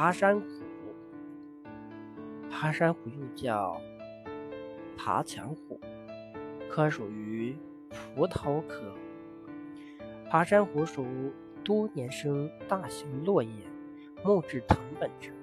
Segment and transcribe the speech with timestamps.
[0.00, 0.46] 爬山虎，
[2.50, 3.78] 爬山虎又叫
[4.96, 5.78] 爬墙虎，
[6.70, 7.54] 科属于
[7.90, 8.94] 葡萄科。
[10.30, 11.04] 爬山虎属
[11.62, 13.50] 多年生大型落叶
[14.24, 15.34] 木质藤本植物，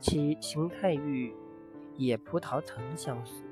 [0.00, 1.30] 其形态与
[1.98, 3.44] 野葡萄藤相似。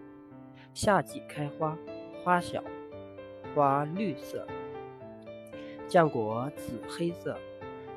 [0.72, 1.76] 夏季开花，
[2.24, 2.64] 花小，
[3.54, 4.46] 花绿色，
[5.86, 7.38] 浆果紫黑色，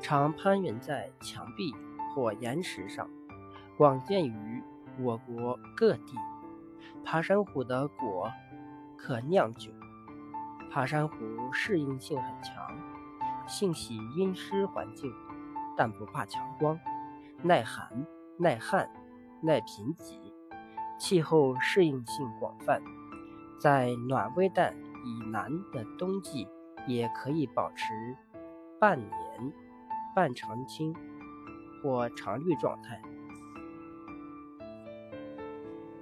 [0.02, 1.74] 常攀援在墙壁
[2.14, 3.10] 或岩石上，
[3.78, 4.64] 广见于
[5.00, 6.16] 我国各地。
[7.04, 8.32] 爬山虎的果
[8.98, 9.72] 可酿酒。
[10.72, 11.16] 爬山虎
[11.52, 12.56] 适应性很强，
[13.48, 15.14] 性喜阴湿环境，
[15.78, 16.80] 但不怕强光，
[17.42, 18.06] 耐寒、
[18.38, 18.90] 耐旱、
[19.42, 20.18] 耐贫瘠，
[20.98, 22.82] 气候适应性广泛，
[23.60, 26.48] 在暖温带以南的冬季
[26.88, 28.18] 也可以保持
[28.80, 29.54] 半年
[30.16, 30.96] 半常青
[31.84, 33.00] 或常绿状态。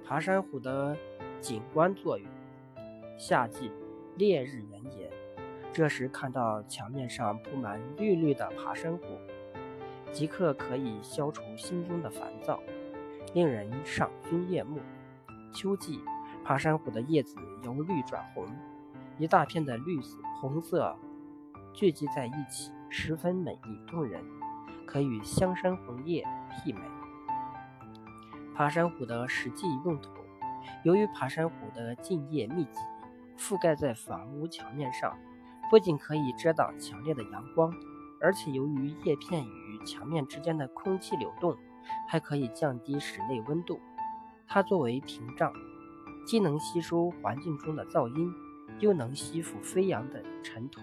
[0.02, 0.96] 爬山虎的
[1.42, 2.26] 景观作用，
[3.18, 3.70] 夏季。
[4.16, 5.10] 烈日炎炎，
[5.72, 9.04] 这时看到墙面上铺满绿绿的爬山虎，
[10.12, 12.62] 即刻可以消除心中的烦躁，
[13.32, 14.80] 令人赏心悦目。
[15.50, 15.98] 秋季，
[16.44, 18.46] 爬山虎的叶子由绿转红，
[19.16, 20.94] 一大片的绿色、红色
[21.72, 24.22] 聚集在一起，十分美丽动人，
[24.86, 26.80] 可与香山红叶媲美。
[28.54, 30.10] 爬山虎的实际用途，
[30.84, 32.80] 由于爬山虎的茎叶密集。
[33.38, 35.18] 覆盖在房屋墙面上，
[35.68, 37.74] 不仅可以遮挡强烈的阳光，
[38.20, 41.56] 而且由于叶片与墙面之间的空气流动，
[42.06, 43.80] 还可以降低室内温度。
[44.46, 45.52] 它作为屏障，
[46.24, 48.32] 既能吸收环境中的噪音，
[48.78, 50.82] 又能吸附飞扬的尘土，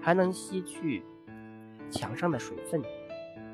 [0.00, 1.04] 还能吸去
[1.90, 2.80] 墙上的水分，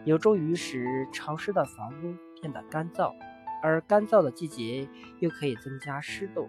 [0.04, 3.12] 有助于使潮湿的房屋变得干燥。
[3.62, 4.88] 而干燥的季节
[5.19, 6.48] 又可以增加湿度。